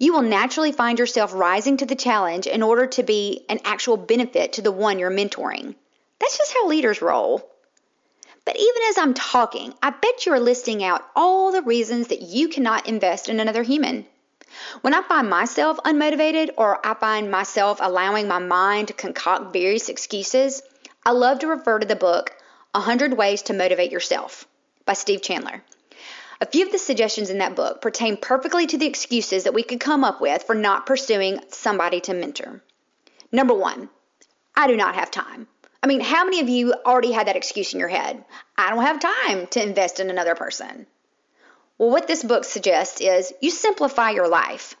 You 0.00 0.12
will 0.12 0.22
naturally 0.22 0.70
find 0.70 0.98
yourself 0.98 1.34
rising 1.34 1.76
to 1.78 1.86
the 1.86 1.96
challenge 1.96 2.46
in 2.46 2.62
order 2.62 2.86
to 2.86 3.02
be 3.02 3.44
an 3.48 3.58
actual 3.64 3.96
benefit 3.96 4.52
to 4.52 4.62
the 4.62 4.70
one 4.70 5.00
you're 5.00 5.10
mentoring. 5.10 5.74
That's 6.20 6.38
just 6.38 6.54
how 6.54 6.68
leaders 6.68 7.02
roll. 7.02 7.50
But 8.44 8.56
even 8.56 8.82
as 8.88 8.98
I'm 8.98 9.12
talking, 9.12 9.74
I 9.82 9.90
bet 9.90 10.24
you 10.24 10.32
are 10.32 10.40
listing 10.40 10.84
out 10.84 11.04
all 11.16 11.50
the 11.50 11.62
reasons 11.62 12.08
that 12.08 12.22
you 12.22 12.48
cannot 12.48 12.88
invest 12.88 13.28
in 13.28 13.40
another 13.40 13.62
human. 13.64 14.06
When 14.80 14.94
I 14.94 15.02
find 15.02 15.28
myself 15.28 15.78
unmotivated 15.84 16.50
or 16.56 16.84
I 16.86 16.94
find 16.94 17.30
myself 17.30 17.78
allowing 17.82 18.28
my 18.28 18.38
mind 18.38 18.88
to 18.88 18.94
concoct 18.94 19.52
various 19.52 19.88
excuses, 19.88 20.62
I 21.04 21.10
love 21.10 21.40
to 21.40 21.48
refer 21.48 21.80
to 21.80 21.86
the 21.86 21.96
book 21.96 22.34
100 22.72 23.14
Ways 23.14 23.42
to 23.42 23.52
Motivate 23.52 23.92
Yourself 23.92 24.46
by 24.86 24.92
Steve 24.92 25.22
Chandler. 25.22 25.62
A 26.40 26.46
few 26.46 26.64
of 26.64 26.72
the 26.72 26.78
suggestions 26.78 27.30
in 27.30 27.38
that 27.38 27.56
book 27.56 27.80
pertain 27.80 28.16
perfectly 28.16 28.66
to 28.68 28.78
the 28.78 28.86
excuses 28.86 29.44
that 29.44 29.54
we 29.54 29.64
could 29.64 29.80
come 29.80 30.04
up 30.04 30.20
with 30.20 30.44
for 30.44 30.54
not 30.54 30.86
pursuing 30.86 31.40
somebody 31.48 32.00
to 32.02 32.14
mentor. 32.14 32.62
Number 33.32 33.54
one, 33.54 33.90
I 34.54 34.68
do 34.68 34.76
not 34.76 34.94
have 34.94 35.10
time. 35.10 35.48
I 35.82 35.86
mean, 35.86 36.00
how 36.00 36.24
many 36.24 36.40
of 36.40 36.48
you 36.48 36.74
already 36.84 37.12
had 37.12 37.26
that 37.26 37.36
excuse 37.36 37.72
in 37.72 37.80
your 37.80 37.88
head? 37.88 38.24
I 38.56 38.70
don't 38.70 38.82
have 38.82 39.00
time 39.00 39.46
to 39.48 39.62
invest 39.62 40.00
in 40.00 40.10
another 40.10 40.34
person. 40.34 40.86
Well, 41.76 41.90
what 41.90 42.08
this 42.08 42.24
book 42.24 42.44
suggests 42.44 43.00
is 43.00 43.32
you 43.40 43.50
simplify 43.50 44.10
your 44.10 44.28
life. 44.28 44.74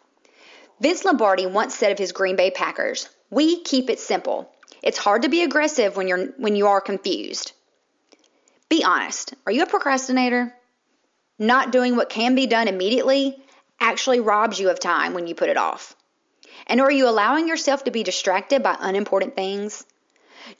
Vince 0.80 1.04
Lombardi 1.04 1.46
once 1.46 1.74
said 1.74 1.92
of 1.92 1.98
his 1.98 2.12
Green 2.12 2.36
Bay 2.36 2.50
Packers, 2.50 3.08
"We 3.30 3.62
keep 3.62 3.90
it 3.90 4.00
simple. 4.00 4.52
It's 4.82 4.98
hard 4.98 5.22
to 5.22 5.28
be 5.28 5.42
aggressive 5.42 5.96
when 5.96 6.08
you're 6.08 6.26
when 6.36 6.56
you 6.56 6.68
are 6.68 6.80
confused." 6.80 7.52
Be 8.68 8.84
honest. 8.84 9.34
Are 9.46 9.52
you 9.52 9.62
a 9.62 9.66
procrastinator? 9.66 10.54
Not 11.38 11.72
doing 11.72 11.96
what 11.96 12.08
can 12.08 12.34
be 12.34 12.46
done 12.46 12.68
immediately 12.68 13.36
actually 13.80 14.20
robs 14.20 14.58
you 14.58 14.70
of 14.70 14.80
time 14.80 15.14
when 15.14 15.26
you 15.26 15.34
put 15.34 15.48
it 15.48 15.56
off. 15.56 15.94
And 16.66 16.80
are 16.80 16.90
you 16.90 17.08
allowing 17.08 17.48
yourself 17.48 17.84
to 17.84 17.90
be 17.90 18.02
distracted 18.02 18.62
by 18.62 18.76
unimportant 18.78 19.36
things? 19.36 19.84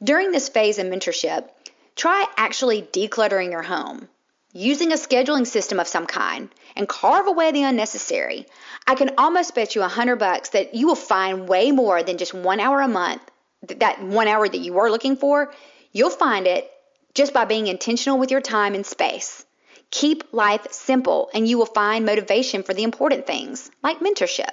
During 0.03 0.33
this 0.33 0.49
phase 0.49 0.79
of 0.79 0.87
mentorship, 0.87 1.49
try 1.97 2.27
actually 2.37 2.83
decluttering 2.83 3.51
your 3.51 3.63
home 3.63 4.09
using 4.53 4.93
a 4.93 4.97
scheduling 4.97 5.47
system 5.47 5.79
of 5.79 5.87
some 5.87 6.07
kind 6.07 6.49
and 6.75 6.89
carve 6.89 7.27
away 7.27 7.53
the 7.53 7.63
unnecessary, 7.63 8.47
I 8.87 8.95
can 8.95 9.11
almost 9.19 9.55
bet 9.55 9.75
you 9.75 9.83
a 9.83 9.89
hundred 9.89 10.17
bucks 10.17 10.51
that 10.51 10.75
you 10.75 10.87
will 10.87 10.95
find 10.95 11.49
way 11.49 11.71
more 11.71 12.03
than 12.03 12.19
just 12.19 12.35
one 12.35 12.61
hour 12.61 12.81
a 12.81 12.89
month, 12.89 13.23
that 13.63 14.03
one 14.03 14.29
hour 14.29 14.49
that 14.49 14.59
you 14.59 14.73
were 14.73 14.91
looking 14.91 15.17
for. 15.17 15.53
You'll 15.93 16.11
find 16.11 16.47
it 16.47 16.71
just 17.15 17.33
by 17.33 17.45
being 17.45 17.67
intentional 17.67 18.19
with 18.19 18.31
your 18.31 18.41
time 18.41 18.75
and 18.75 18.87
space. 18.87 19.45
Keep 19.91 20.33
life 20.33 20.67
simple 20.71 21.31
and 21.33 21.49
you 21.49 21.59
will 21.59 21.67
find 21.67 22.05
motivation 22.05 22.63
for 22.63 22.75
the 22.75 22.83
important 22.83 23.27
things 23.27 23.71
like 23.83 24.01
mentorship. 24.01 24.51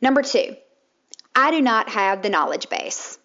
Number 0.00 0.22
two, 0.22 0.56
I 1.34 1.50
do 1.50 1.62
not 1.62 1.88
have 1.88 2.22
the 2.22 2.28
knowledge 2.28 2.68
base. 2.68 3.18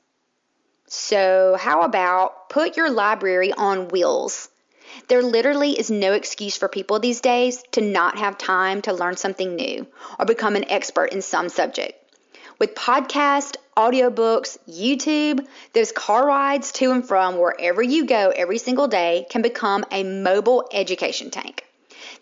So, 0.85 1.57
how 1.59 1.81
about 1.81 2.49
put 2.49 2.77
your 2.77 2.89
library 2.89 3.51
on 3.51 3.89
wheels? 3.89 4.49
There 5.09 5.21
literally 5.21 5.77
is 5.77 5.91
no 5.91 6.13
excuse 6.13 6.55
for 6.55 6.69
people 6.69 6.99
these 6.99 7.19
days 7.19 7.61
to 7.73 7.81
not 7.81 8.17
have 8.17 8.37
time 8.37 8.81
to 8.83 8.93
learn 8.93 9.17
something 9.17 9.55
new 9.55 9.85
or 10.17 10.25
become 10.25 10.55
an 10.55 10.69
expert 10.69 11.11
in 11.11 11.21
some 11.21 11.49
subject. 11.49 12.06
With 12.59 12.73
podcasts, 12.73 13.55
audiobooks, 13.75 14.57
YouTube, 14.67 15.45
those 15.73 15.91
car 15.91 16.25
rides 16.25 16.71
to 16.73 16.91
and 16.91 17.07
from 17.07 17.37
wherever 17.37 17.83
you 17.83 18.05
go 18.07 18.31
every 18.35 18.57
single 18.57 18.87
day 18.87 19.27
can 19.29 19.43
become 19.43 19.85
a 19.91 20.03
mobile 20.03 20.67
education 20.73 21.29
tank. 21.29 21.63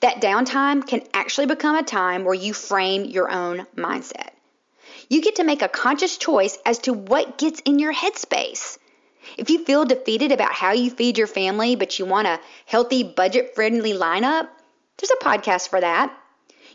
That 0.02 0.22
downtime 0.22 0.86
can 0.86 1.04
actually 1.14 1.48
become 1.48 1.78
a 1.78 1.84
time 1.84 2.26
where 2.26 2.34
you 2.34 2.54
frame 2.54 3.06
your 3.06 3.32
own 3.32 3.66
mindset. 3.78 4.32
You 5.08 5.22
get 5.22 5.36
to 5.36 5.46
make 5.46 5.62
a 5.62 5.70
conscious 5.70 6.18
choice 6.18 6.58
as 6.66 6.80
to 6.80 6.92
what 6.92 7.38
gets 7.38 7.62
in 7.62 7.80
your 7.80 7.94
headspace. 7.94 8.78
If 9.38 9.50
you 9.50 9.64
feel 9.64 9.86
defeated 9.86 10.34
about 10.34 10.52
how 10.52 10.74
you 10.74 10.90
feed 10.90 11.18
your 11.18 11.28
family, 11.28 11.78
but 11.78 11.98
you 11.98 12.06
want 12.06 12.28
a 12.28 12.42
healthy, 12.66 13.04
budget 13.04 13.56
friendly 13.56 13.94
lineup, 13.94 14.50
there's 14.98 15.12
a 15.12 15.24
podcast 15.24 15.70
for 15.70 15.80
that. 15.80 16.16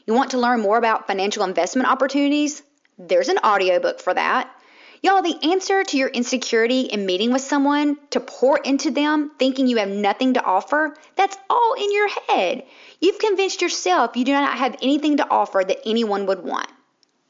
You 0.07 0.15
want 0.15 0.31
to 0.31 0.39
learn 0.39 0.61
more 0.61 0.79
about 0.79 1.07
financial 1.07 1.45
investment 1.45 1.89
opportunities? 1.89 2.63
There's 3.01 3.29
an 3.29 3.39
audiobook 3.39 3.99
for 3.99 4.13
that. 4.13 4.55
Y'all, 5.03 5.23
the 5.23 5.51
answer 5.51 5.83
to 5.83 5.97
your 5.97 6.11
insecurity 6.11 6.81
in 6.83 7.07
meeting 7.07 7.33
with 7.33 7.41
someone 7.41 7.97
to 8.11 8.21
pour 8.21 8.59
into 8.59 8.91
them 8.91 9.31
thinking 9.39 9.67
you 9.67 9.79
have 9.79 9.89
nothing 9.89 10.35
to 10.35 10.45
offer, 10.45 10.95
that's 11.17 11.39
all 11.49 11.75
in 11.79 11.91
your 11.91 12.09
head. 12.29 12.65
You've 13.01 13.19
convinced 13.19 13.63
yourself 13.63 14.17
you 14.17 14.27
do 14.27 14.33
not 14.33 14.59
have 14.59 14.77
anything 14.83 15.17
to 15.17 15.31
offer 15.31 15.63
that 15.67 15.79
anyone 15.87 16.27
would 16.27 16.45
want. 16.45 16.69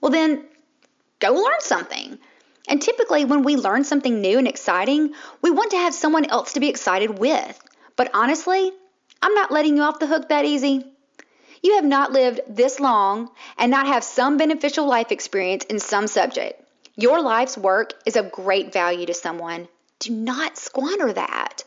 Well, 0.01 0.11
then 0.11 0.45
go 1.21 1.33
learn 1.35 1.61
something. 1.61 2.19
And 2.67 2.83
typically, 2.83 3.25
when 3.25 3.45
we 3.45 3.55
learn 3.55 3.85
something 3.85 4.21
new 4.21 4.39
and 4.39 4.49
exciting, 4.49 5.15
we 5.41 5.53
want 5.53 5.71
to 5.71 5.77
have 5.77 5.95
someone 5.95 6.25
else 6.25 6.55
to 6.55 6.61
be 6.61 6.69
excited 6.69 7.21
with. 7.21 7.63
But 7.95 8.11
honestly, 8.13 8.73
I'm 9.23 9.35
not 9.35 9.53
letting 9.53 9.77
you 9.77 9.85
off 9.85 10.01
the 10.01 10.09
hook 10.09 10.31
that 10.31 10.45
easy. 10.45 10.90
You 11.63 11.75
have 11.77 11.85
not 11.85 12.13
lived 12.13 12.41
this 12.49 12.81
long 12.81 13.31
and 13.59 13.71
not 13.71 13.87
have 13.87 14.05
some 14.05 14.37
beneficial 14.37 14.87
life 14.87 15.13
experience 15.13 15.65
in 15.65 15.79
some 15.79 16.07
subject. 16.07 16.63
Your 16.97 17.21
life's 17.21 17.59
work 17.59 17.93
is 18.07 18.17
of 18.17 18.33
great 18.33 18.73
value 18.73 19.07
to 19.07 19.15
someone. 19.15 19.69
Do 19.99 20.13
not 20.13 20.57
squander 20.57 21.13
that. 21.13 21.65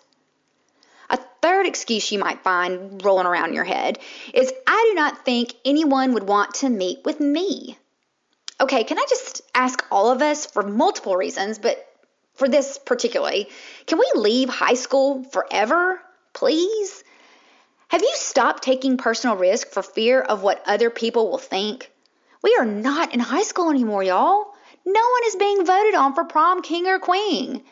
A 1.10 1.20
third 1.42 1.68
excuse 1.68 2.12
you 2.12 2.18
might 2.18 2.44
find 2.44 3.04
rolling 3.04 3.28
around 3.28 3.54
your 3.54 3.64
head 3.64 4.00
is 4.34 4.52
I 4.66 4.90
do 4.90 4.96
not 4.96 5.26
think 5.26 5.54
anyone 5.64 6.14
would 6.14 6.24
want 6.24 6.56
to 6.56 6.70
meet 6.70 7.06
with 7.06 7.20
me. 7.20 7.78
Okay, 8.60 8.84
can 8.84 8.98
I 8.98 9.06
just 9.08 9.42
ask 9.54 9.86
all 9.92 10.12
of 10.12 10.22
us 10.22 10.46
for 10.46 10.64
multiple 10.64 11.16
reasons, 11.16 11.60
but 11.60 11.86
for 12.34 12.48
this 12.48 12.80
particularly, 12.84 13.50
can 13.86 14.00
we 14.00 14.12
leave 14.16 14.50
high 14.50 14.74
school 14.74 15.24
forever, 15.26 16.00
please? 16.34 17.03
Have 17.90 18.02
you 18.02 18.12
stopped 18.14 18.64
taking 18.64 18.98
personal 18.98 19.36
risk 19.36 19.70
for 19.70 19.84
fear 19.84 20.22
of 20.22 20.42
what 20.42 20.64
other 20.66 20.90
people 20.90 21.30
will 21.30 21.38
think? 21.38 21.92
We 22.42 22.56
are 22.60 22.66
not 22.66 23.14
in 23.14 23.20
high 23.20 23.44
school 23.44 23.70
anymore, 23.70 24.04
y'all. 24.04 24.54
No 24.86 25.02
one 25.02 25.24
is 25.28 25.36
being 25.36 25.66
voted 25.66 25.96
on 25.96 26.14
for 26.14 26.26
prom 26.26 26.62
king 26.62 26.88
or 26.88 27.00
queen. 27.00 27.64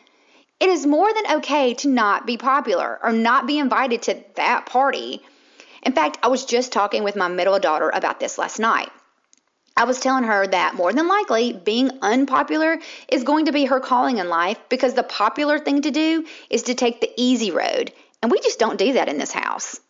It 0.60 0.68
is 0.68 0.86
more 0.86 1.12
than 1.12 1.38
okay 1.38 1.74
to 1.74 1.88
not 1.88 2.24
be 2.26 2.36
popular 2.36 2.98
or 3.02 3.12
not 3.12 3.46
be 3.46 3.58
invited 3.58 4.02
to 4.02 4.24
that 4.36 4.66
party. 4.66 5.20
In 5.82 5.92
fact, 5.92 6.18
I 6.22 6.28
was 6.28 6.44
just 6.44 6.72
talking 6.72 7.02
with 7.02 7.16
my 7.16 7.28
middle 7.28 7.58
daughter 7.58 7.90
about 7.92 8.20
this 8.20 8.38
last 8.38 8.60
night. 8.60 8.90
I 9.76 9.84
was 9.84 10.00
telling 10.00 10.24
her 10.24 10.46
that 10.46 10.74
more 10.74 10.92
than 10.92 11.08
likely 11.08 11.52
being 11.52 11.90
unpopular 12.02 12.78
is 13.08 13.24
going 13.24 13.46
to 13.46 13.52
be 13.52 13.64
her 13.64 13.80
calling 13.80 14.18
in 14.18 14.28
life 14.28 14.58
because 14.68 14.94
the 14.94 15.02
popular 15.02 15.58
thing 15.58 15.82
to 15.82 15.90
do 15.90 16.26
is 16.48 16.64
to 16.64 16.74
take 16.74 17.00
the 17.00 17.12
easy 17.16 17.50
road. 17.50 17.92
And 18.22 18.30
we 18.30 18.40
just 18.40 18.58
don't 18.58 18.78
do 18.78 18.92
that 18.92 19.08
in 19.08 19.18
this 19.18 19.32
house. 19.32 19.80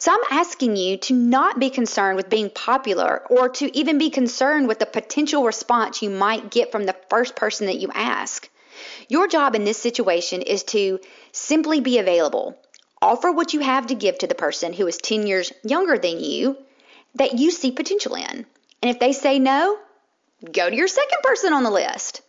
So 0.00 0.12
I'm 0.12 0.38
asking 0.38 0.76
you 0.76 0.96
to 0.96 1.14
not 1.14 1.58
be 1.58 1.68
concerned 1.68 2.16
with 2.16 2.30
being 2.30 2.48
popular 2.48 3.22
or 3.28 3.50
to 3.50 3.76
even 3.76 3.98
be 3.98 4.08
concerned 4.08 4.66
with 4.66 4.78
the 4.78 4.86
potential 4.86 5.44
response 5.44 6.00
you 6.00 6.08
might 6.08 6.50
get 6.50 6.72
from 6.72 6.86
the 6.86 6.96
first 7.10 7.36
person 7.36 7.66
that 7.66 7.80
you 7.80 7.90
ask. 7.92 8.48
Your 9.08 9.28
job 9.28 9.54
in 9.54 9.64
this 9.64 9.76
situation 9.76 10.40
is 10.40 10.62
to 10.64 11.00
simply 11.32 11.80
be 11.80 11.98
available. 11.98 12.58
Offer 13.02 13.30
what 13.32 13.52
you 13.52 13.60
have 13.60 13.88
to 13.88 13.94
give 13.94 14.16
to 14.18 14.26
the 14.26 14.34
person 14.34 14.72
who 14.72 14.86
is 14.86 14.96
10 14.96 15.26
years 15.26 15.52
younger 15.62 15.98
than 15.98 16.18
you 16.18 16.56
that 17.16 17.38
you 17.38 17.50
see 17.50 17.70
potential 17.70 18.14
in. 18.14 18.46
And 18.82 18.90
if 18.90 18.98
they 19.00 19.12
say 19.12 19.38
no, 19.38 19.76
go 20.50 20.70
to 20.70 20.76
your 20.76 20.88
second 20.88 21.18
person 21.22 21.52
on 21.52 21.62
the 21.62 21.70
list. 21.70 22.22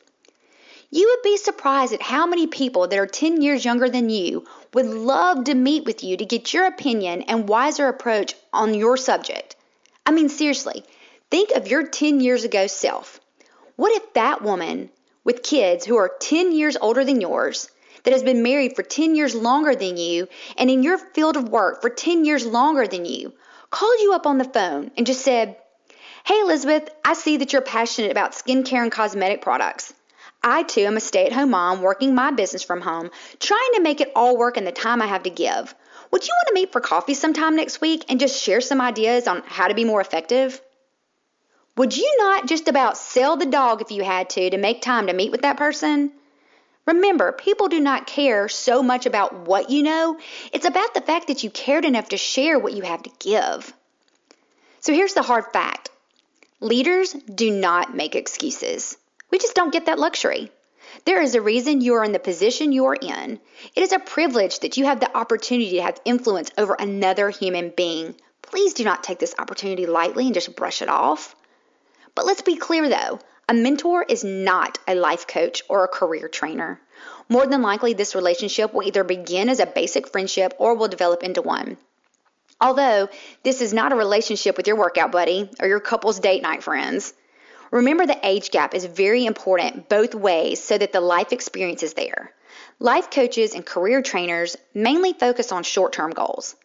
You 0.94 1.08
would 1.08 1.24
be 1.24 1.38
surprised 1.38 1.94
at 1.94 2.02
how 2.02 2.28
many 2.28 2.48
people 2.48 2.86
that 2.86 3.00
are 3.00 3.08
10 3.08 3.42
years 3.42 3.64
younger 3.64 3.90
than 3.90 4.10
you 4.10 4.46
would 4.74 4.86
love 4.86 5.46
to 5.46 5.56
meet 5.56 5.86
with 5.86 6.04
you 6.04 6.18
to 6.18 6.26
get 6.26 6.54
your 6.54 6.66
opinion 6.66 7.22
and 7.22 7.48
wiser 7.48 7.88
approach 7.88 8.36
on 8.52 8.74
your 8.74 8.98
subject. 8.98 9.56
I 10.06 10.12
mean, 10.12 10.28
seriously, 10.28 10.84
think 11.30 11.52
of 11.52 11.70
your 11.70 11.88
10 11.88 12.20
years 12.20 12.44
ago 12.44 12.68
self. 12.68 13.22
What 13.78 13.94
if 13.94 14.14
that 14.16 14.42
woman 14.42 14.90
with 15.24 15.44
kids 15.44 15.86
who 15.86 15.96
are 15.96 16.12
10 16.20 16.52
years 16.52 16.76
older 16.76 17.06
than 17.06 17.22
yours, 17.22 17.70
that 18.04 18.12
has 18.12 18.24
been 18.24 18.44
married 18.44 18.76
for 18.76 18.84
10 18.84 19.16
years 19.16 19.34
longer 19.34 19.74
than 19.74 19.96
you, 19.96 20.28
and 20.58 20.70
in 20.70 20.84
your 20.84 20.98
field 20.98 21.38
of 21.38 21.48
work 21.48 21.82
for 21.82 21.90
10 21.90 22.26
years 22.26 22.46
longer 22.46 22.86
than 22.86 23.06
you, 23.06 23.32
called 23.70 24.00
you 24.02 24.14
up 24.14 24.26
on 24.26 24.38
the 24.38 24.44
phone 24.44 24.92
and 24.98 25.08
just 25.08 25.22
said, 25.22 25.56
Hey, 26.26 26.42
Elizabeth, 26.42 26.90
I 27.06 27.14
see 27.14 27.38
that 27.38 27.54
you're 27.54 27.62
passionate 27.62 28.12
about 28.12 28.34
skincare 28.34 28.84
and 28.84 28.92
cosmetic 28.92 29.42
products. 29.42 29.94
I 30.44 30.64
too 30.64 30.82
am 30.82 30.98
a 30.98 31.00
stay 31.00 31.26
at 31.26 31.34
home 31.34 31.52
mom 31.52 31.82
working 31.82 32.16
my 32.16 32.32
business 32.32 32.64
from 32.64 32.82
home, 32.82 33.12
trying 33.40 33.72
to 33.76 33.82
make 33.82 34.02
it 34.02 34.12
all 34.16 34.38
work 34.38 34.58
in 34.58 34.66
the 34.66 34.72
time 34.72 35.02
I 35.02 35.08
have 35.08 35.24
to 35.24 35.30
give. 35.30 35.76
Would 36.12 36.28
you 36.28 36.34
want 36.34 36.48
to 36.48 36.54
meet 36.54 36.72
for 36.72 36.82
coffee 36.82 37.14
sometime 37.14 37.56
next 37.56 37.80
week 37.80 38.06
and 38.10 38.20
just 38.20 38.42
share 38.42 38.60
some 38.60 38.82
ideas 38.82 39.28
on 39.28 39.44
how 39.46 39.68
to 39.68 39.76
be 39.76 39.86
more 39.86 40.02
effective? 40.02 40.60
Would 41.78 41.96
you 41.96 42.16
not 42.18 42.48
just 42.48 42.68
about 42.68 42.98
sell 42.98 43.38
the 43.38 43.46
dog 43.46 43.82
if 43.82 43.92
you 43.92 44.04
had 44.04 44.30
to 44.32 44.50
to 44.50 44.58
make 44.58 44.82
time 44.82 45.08
to 45.08 45.14
meet 45.14 45.32
with 45.32 45.44
that 45.44 45.58
person? 45.58 46.12
Remember, 46.86 47.32
people 47.32 47.68
do 47.70 47.80
not 47.80 48.08
care 48.08 48.50
so 48.50 48.82
much 48.82 49.06
about 49.06 49.48
what 49.48 49.70
you 49.70 49.84
know, 49.84 50.18
it's 50.52 50.66
about 50.66 50.94
the 50.94 51.02
fact 51.02 51.28
that 51.28 51.44
you 51.44 51.50
cared 51.50 51.86
enough 51.86 52.10
to 52.10 52.18
share 52.18 52.58
what 52.58 52.74
you 52.74 52.82
have 52.82 53.04
to 53.04 53.12
give. 53.20 53.72
So 54.80 54.94
here's 54.94 55.14
the 55.14 55.22
hard 55.22 55.46
fact 55.54 55.90
Leaders 56.60 57.14
do 57.14 57.52
not 57.52 57.96
make 57.96 58.16
excuses. 58.16 58.98
We 59.32 59.40
just 59.40 59.56
don't 59.56 59.74
get 59.74 59.86
that 59.88 60.00
luxury. 60.00 60.52
There 61.06 61.22
is 61.22 61.36
a 61.36 61.42
reason 61.42 61.82
you 61.82 61.96
are 61.96 62.04
in 62.04 62.12
the 62.12 62.20
position 62.20 62.72
you 62.72 62.86
are 62.86 62.96
in. 62.96 63.40
It 63.76 63.82
is 63.82 63.94
a 63.94 64.00
privilege 64.00 64.60
that 64.60 64.78
you 64.78 64.86
have 64.86 65.00
the 65.00 65.16
opportunity 65.18 65.72
to 65.72 65.82
have 65.82 66.02
influence 66.06 66.52
over 66.58 66.76
another 66.78 67.30
human 67.30 67.74
being. 67.76 68.16
Please 68.42 68.74
do 68.74 68.84
not 68.84 69.04
take 69.04 69.18
this 69.18 69.36
opportunity 69.40 69.86
lightly 69.86 70.26
and 70.26 70.34
just 70.34 70.56
brush 70.56 70.82
it 70.82 70.90
off. 70.90 71.36
But 72.14 72.26
let's 72.26 72.42
be 72.42 72.58
clear 72.58 72.90
though 72.90 73.20
a 73.48 73.54
mentor 73.54 74.04
is 74.08 74.24
not 74.24 74.80
a 74.88 74.96
life 74.96 75.28
coach 75.28 75.64
or 75.70 75.84
a 75.84 75.90
career 75.90 76.28
trainer. 76.28 76.80
More 77.30 77.48
than 77.48 77.62
likely, 77.62 77.94
this 77.94 78.16
relationship 78.16 78.74
will 78.74 78.84
either 78.84 79.04
begin 79.04 79.50
as 79.50 79.60
a 79.60 79.66
basic 79.66 80.10
friendship 80.10 80.54
or 80.58 80.76
will 80.76 80.88
develop 80.88 81.24
into 81.24 81.42
one. 81.42 81.78
Although 82.60 83.10
this 83.44 83.62
is 83.62 83.74
not 83.74 83.92
a 83.92 83.96
relationship 83.96 84.58
with 84.58 84.68
your 84.68 84.76
workout 84.76 85.12
buddy 85.12 85.50
or 85.60 85.68
your 85.68 85.80
couple's 85.80 86.20
date 86.20 86.44
night 86.44 86.64
friends. 86.64 87.14
Remember 87.72 88.06
the 88.06 88.20
age 88.22 88.52
gap 88.52 88.76
is 88.76 88.84
very 88.84 89.26
important 89.26 89.88
both 89.88 90.14
ways 90.14 90.62
so 90.62 90.78
that 90.78 90.92
the 90.92 91.00
life 91.00 91.32
experience 91.32 91.84
is 91.84 91.94
there. 91.94 92.34
Life 92.80 93.10
coaches 93.10 93.56
and 93.56 93.66
career 93.66 94.02
trainers 94.02 94.58
mainly 94.74 95.14
focus 95.14 95.54
on 95.54 95.64
short 95.64 95.94
term 95.94 96.12
goals. 96.12 96.58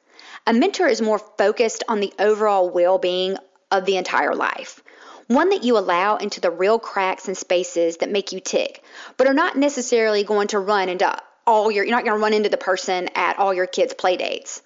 A 0.48 0.52
mentor 0.52 0.88
is 0.88 1.00
more 1.00 1.20
focused 1.20 1.84
on 1.86 2.00
the 2.00 2.12
overall 2.18 2.68
well 2.68 2.98
being 2.98 3.36
of 3.70 3.84
the 3.84 3.96
entire 3.96 4.34
life, 4.34 4.82
one 5.28 5.50
that 5.50 5.62
you 5.62 5.78
allow 5.78 6.16
into 6.16 6.40
the 6.40 6.50
real 6.50 6.80
cracks 6.80 7.28
and 7.28 7.36
spaces 7.36 7.98
that 7.98 8.10
make 8.10 8.32
you 8.32 8.40
tick, 8.40 8.82
but 9.16 9.28
are 9.28 9.34
not 9.34 9.56
necessarily 9.56 10.24
going 10.24 10.48
to 10.48 10.58
run 10.58 10.88
into 10.88 11.16
all 11.46 11.70
your, 11.70 11.84
you're 11.84 11.94
not 11.94 12.04
going 12.04 12.16
to 12.16 12.22
run 12.22 12.34
into 12.34 12.48
the 12.48 12.56
person 12.56 13.08
at 13.14 13.38
all 13.38 13.54
your 13.54 13.66
kids' 13.68 13.94
play 13.94 14.16
dates. 14.16 14.60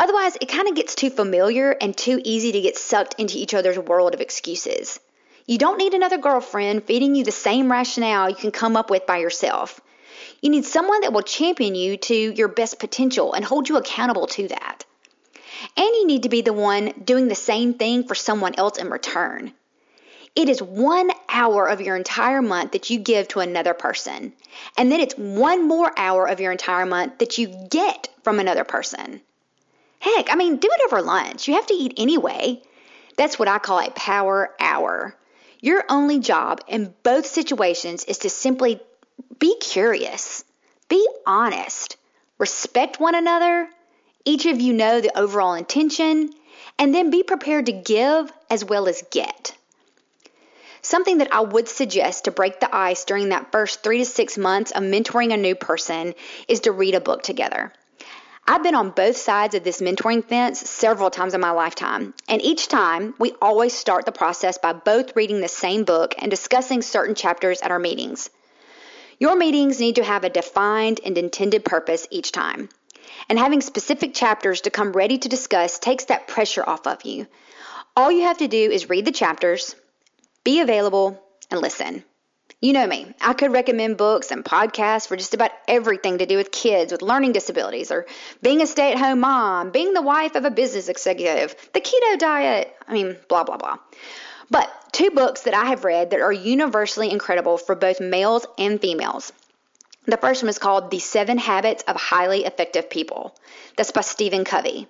Otherwise, 0.00 0.36
it 0.40 0.48
kind 0.48 0.66
of 0.66 0.74
gets 0.74 0.96
too 0.96 1.10
familiar 1.10 1.70
and 1.80 1.96
too 1.96 2.20
easy 2.24 2.50
to 2.50 2.60
get 2.60 2.76
sucked 2.76 3.14
into 3.18 3.38
each 3.38 3.54
other's 3.54 3.78
world 3.78 4.14
of 4.14 4.20
excuses. 4.20 4.98
You 5.50 5.58
don't 5.58 5.78
need 5.78 5.94
another 5.94 6.16
girlfriend 6.16 6.84
feeding 6.84 7.16
you 7.16 7.24
the 7.24 7.32
same 7.32 7.72
rationale 7.72 8.30
you 8.30 8.36
can 8.36 8.52
come 8.52 8.76
up 8.76 8.88
with 8.88 9.04
by 9.04 9.16
yourself. 9.16 9.80
You 10.40 10.48
need 10.48 10.64
someone 10.64 11.00
that 11.00 11.12
will 11.12 11.22
champion 11.22 11.74
you 11.74 11.96
to 11.96 12.14
your 12.14 12.46
best 12.46 12.78
potential 12.78 13.32
and 13.32 13.44
hold 13.44 13.68
you 13.68 13.76
accountable 13.76 14.28
to 14.28 14.46
that. 14.46 14.84
And 15.76 15.88
you 15.88 16.06
need 16.06 16.22
to 16.22 16.28
be 16.28 16.42
the 16.42 16.52
one 16.52 16.92
doing 17.04 17.26
the 17.26 17.34
same 17.34 17.74
thing 17.74 18.04
for 18.04 18.14
someone 18.14 18.54
else 18.58 18.78
in 18.78 18.90
return. 18.90 19.52
It 20.36 20.48
is 20.48 20.62
one 20.62 21.10
hour 21.28 21.66
of 21.66 21.80
your 21.80 21.96
entire 21.96 22.42
month 22.42 22.70
that 22.70 22.88
you 22.88 23.00
give 23.00 23.26
to 23.28 23.40
another 23.40 23.74
person. 23.74 24.32
And 24.78 24.92
then 24.92 25.00
it's 25.00 25.18
one 25.18 25.66
more 25.66 25.92
hour 25.98 26.26
of 26.26 26.38
your 26.38 26.52
entire 26.52 26.86
month 26.86 27.18
that 27.18 27.38
you 27.38 27.48
get 27.68 28.08
from 28.22 28.38
another 28.38 28.62
person. 28.62 29.20
Heck, 29.98 30.32
I 30.32 30.36
mean, 30.36 30.58
do 30.58 30.68
it 30.70 30.80
over 30.86 31.02
lunch. 31.02 31.48
You 31.48 31.54
have 31.54 31.66
to 31.66 31.74
eat 31.74 31.94
anyway. 31.96 32.62
That's 33.16 33.36
what 33.36 33.48
I 33.48 33.58
call 33.58 33.80
a 33.80 33.90
power 33.90 34.54
hour. 34.60 35.16
Your 35.60 35.84
only 35.88 36.20
job 36.20 36.62
in 36.68 36.94
both 37.02 37.26
situations 37.26 38.04
is 38.04 38.18
to 38.18 38.30
simply 38.30 38.80
be 39.38 39.56
curious, 39.58 40.44
be 40.88 41.06
honest, 41.26 41.96
respect 42.38 42.98
one 42.98 43.14
another. 43.14 43.68
Each 44.24 44.46
of 44.46 44.60
you 44.60 44.72
know 44.72 45.00
the 45.00 45.18
overall 45.18 45.54
intention, 45.54 46.30
and 46.78 46.94
then 46.94 47.10
be 47.10 47.22
prepared 47.22 47.66
to 47.66 47.72
give 47.72 48.32
as 48.48 48.64
well 48.64 48.88
as 48.88 49.02
get. 49.10 49.54
Something 50.82 51.18
that 51.18 51.32
I 51.32 51.40
would 51.40 51.68
suggest 51.68 52.24
to 52.24 52.30
break 52.30 52.58
the 52.58 52.74
ice 52.74 53.04
during 53.04 53.28
that 53.28 53.52
first 53.52 53.82
three 53.82 53.98
to 53.98 54.04
six 54.06 54.38
months 54.38 54.70
of 54.70 54.82
mentoring 54.82 55.32
a 55.32 55.36
new 55.36 55.54
person 55.54 56.14
is 56.48 56.60
to 56.60 56.72
read 56.72 56.94
a 56.94 57.00
book 57.00 57.22
together. 57.22 57.72
I've 58.50 58.64
been 58.64 58.74
on 58.74 58.90
both 58.90 59.16
sides 59.16 59.54
of 59.54 59.62
this 59.62 59.80
mentoring 59.80 60.24
fence 60.24 60.68
several 60.68 61.08
times 61.08 61.34
in 61.34 61.40
my 61.40 61.52
lifetime, 61.52 62.14
and 62.28 62.42
each 62.42 62.66
time 62.66 63.14
we 63.16 63.32
always 63.40 63.72
start 63.72 64.06
the 64.06 64.10
process 64.10 64.58
by 64.58 64.72
both 64.72 65.14
reading 65.14 65.40
the 65.40 65.46
same 65.46 65.84
book 65.84 66.16
and 66.18 66.28
discussing 66.28 66.82
certain 66.82 67.14
chapters 67.14 67.62
at 67.62 67.70
our 67.70 67.78
meetings. 67.78 68.28
Your 69.20 69.36
meetings 69.36 69.78
need 69.78 69.94
to 69.94 70.02
have 70.02 70.24
a 70.24 70.30
defined 70.30 70.98
and 71.04 71.16
intended 71.16 71.64
purpose 71.64 72.08
each 72.10 72.32
time, 72.32 72.68
and 73.28 73.38
having 73.38 73.60
specific 73.60 74.14
chapters 74.14 74.62
to 74.62 74.70
come 74.70 74.90
ready 74.90 75.18
to 75.18 75.28
discuss 75.28 75.78
takes 75.78 76.06
that 76.06 76.26
pressure 76.26 76.68
off 76.68 76.88
of 76.88 77.04
you. 77.04 77.28
All 77.96 78.10
you 78.10 78.24
have 78.24 78.38
to 78.38 78.48
do 78.48 78.68
is 78.72 78.90
read 78.90 79.04
the 79.04 79.12
chapters, 79.12 79.76
be 80.42 80.58
available, 80.58 81.22
and 81.52 81.60
listen. 81.60 82.02
You 82.62 82.74
know 82.74 82.86
me. 82.86 83.14
I 83.22 83.32
could 83.32 83.52
recommend 83.52 83.96
books 83.96 84.30
and 84.30 84.44
podcasts 84.44 85.08
for 85.08 85.16
just 85.16 85.32
about 85.32 85.50
everything 85.66 86.18
to 86.18 86.26
do 86.26 86.36
with 86.36 86.52
kids 86.52 86.92
with 86.92 87.00
learning 87.00 87.32
disabilities 87.32 87.90
or 87.90 88.04
being 88.42 88.60
a 88.60 88.66
stay 88.66 88.92
at 88.92 88.98
home 88.98 89.20
mom, 89.20 89.70
being 89.70 89.94
the 89.94 90.02
wife 90.02 90.34
of 90.34 90.44
a 90.44 90.50
business 90.50 90.90
executive, 90.90 91.56
the 91.72 91.80
keto 91.80 92.18
diet. 92.18 92.70
I 92.86 92.92
mean, 92.92 93.16
blah, 93.28 93.44
blah, 93.44 93.56
blah. 93.56 93.78
But 94.50 94.70
two 94.92 95.10
books 95.10 95.42
that 95.42 95.54
I 95.54 95.66
have 95.66 95.84
read 95.84 96.10
that 96.10 96.20
are 96.20 96.32
universally 96.32 97.10
incredible 97.10 97.56
for 97.56 97.74
both 97.74 97.98
males 97.98 98.46
and 98.58 98.78
females. 98.78 99.32
The 100.04 100.18
first 100.18 100.42
one 100.42 100.50
is 100.50 100.58
called 100.58 100.90
The 100.90 100.98
Seven 100.98 101.38
Habits 101.38 101.82
of 101.84 101.96
Highly 101.96 102.44
Effective 102.44 102.90
People. 102.90 103.34
That's 103.76 103.92
by 103.92 104.02
Stephen 104.02 104.44
Covey. 104.44 104.86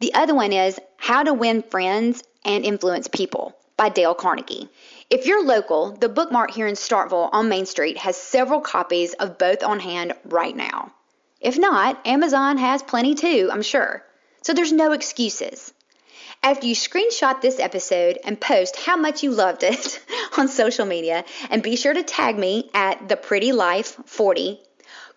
The 0.00 0.14
other 0.14 0.34
one 0.34 0.54
is 0.54 0.80
How 0.96 1.22
to 1.22 1.34
Win 1.34 1.62
Friends 1.62 2.22
and 2.46 2.64
Influence 2.64 3.08
People 3.08 3.54
by 3.76 3.90
Dale 3.90 4.14
Carnegie. 4.14 4.70
If 5.10 5.26
you're 5.26 5.44
local, 5.44 5.92
the 5.92 6.08
bookmark 6.08 6.50
here 6.50 6.66
in 6.66 6.74
Starkville 6.74 7.28
on 7.32 7.48
Main 7.48 7.66
Street 7.66 7.98
has 7.98 8.16
several 8.16 8.60
copies 8.60 9.12
of 9.12 9.36
both 9.36 9.62
on 9.62 9.80
hand 9.80 10.14
right 10.24 10.56
now. 10.56 10.92
If 11.40 11.58
not, 11.58 12.06
Amazon 12.06 12.56
has 12.56 12.82
plenty 12.82 13.14
too, 13.14 13.50
I'm 13.52 13.62
sure. 13.62 14.02
So 14.42 14.54
there's 14.54 14.72
no 14.72 14.92
excuses. 14.92 15.74
After 16.42 16.66
you 16.66 16.74
screenshot 16.74 17.40
this 17.40 17.60
episode 17.60 18.18
and 18.24 18.40
post 18.40 18.76
how 18.76 18.96
much 18.96 19.22
you 19.22 19.30
loved 19.30 19.62
it 19.62 20.02
on 20.38 20.48
social 20.48 20.86
media, 20.86 21.24
and 21.50 21.62
be 21.62 21.76
sure 21.76 21.92
to 21.92 22.02
tag 22.02 22.38
me 22.38 22.70
at 22.72 23.08
the 23.08 23.16
Pretty 23.16 23.52
Life 23.52 23.96
40, 24.06 24.58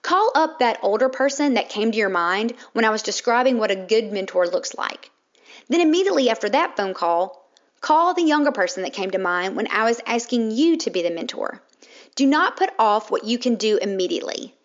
call 0.02 0.32
up 0.36 0.60
that 0.60 0.80
older 0.84 1.08
person 1.08 1.54
that 1.54 1.70
came 1.70 1.92
to 1.92 1.98
your 1.98 2.10
mind 2.10 2.54
when 2.74 2.84
I 2.86 2.90
was 2.90 3.04
describing 3.04 3.58
what 3.58 3.72
a 3.72 3.76
good 3.76 4.12
mentor 4.12 4.48
looks 4.48 4.76
like. 4.76 5.12
Then 5.70 5.82
immediately 5.82 6.30
after 6.30 6.50
that 6.50 6.76
phone 6.76 6.94
call, 6.94 7.47
Call 7.82 8.14
the 8.14 8.24
younger 8.24 8.52
person 8.52 8.84
that 8.84 8.94
came 8.94 9.12
to 9.12 9.20
mind 9.20 9.56
when 9.56 9.68
I 9.72 9.84
was 9.84 10.02
asking 10.06 10.52
you 10.52 10.78
to 10.78 10.90
be 10.90 11.04
the 11.04 11.12
mentor. 11.12 11.62
Do 12.16 12.26
not 12.26 12.58
put 12.58 12.72
off 12.80 13.12
what 13.12 13.24
you 13.24 13.38
can 13.38 13.56
do 13.56 13.78
immediately. 13.78 14.56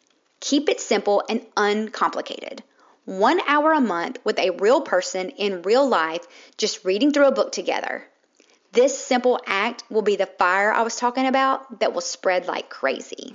Keep 0.41 0.69
it 0.69 0.81
simple 0.81 1.23
and 1.29 1.45
uncomplicated. 1.57 2.63
One 3.05 3.41
hour 3.47 3.73
a 3.73 3.81
month 3.81 4.19
with 4.25 4.39
a 4.39 4.51
real 4.51 4.81
person 4.81 5.31
in 5.31 5.63
real 5.63 5.87
life, 5.87 6.27
just 6.57 6.85
reading 6.85 7.13
through 7.13 7.27
a 7.27 7.33
book 7.33 7.53
together. 7.53 8.05
This 8.73 8.99
simple 8.99 9.39
act 9.47 9.85
will 9.91 10.03
be 10.03 10.17
the 10.17 10.27
fire 10.27 10.73
I 10.73 10.83
was 10.83 10.97
talking 10.97 11.27
about 11.27 11.81
that 11.81 11.93
will 11.93 12.01
spread 12.01 12.47
like 12.47 12.71
crazy. 12.71 13.35